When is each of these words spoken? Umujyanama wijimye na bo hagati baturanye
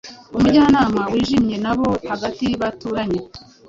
Umujyanama 0.37 1.01
wijimye 1.11 1.55
na 1.65 1.73
bo 1.77 1.87
hagati 2.11 2.45
baturanye 2.61 3.19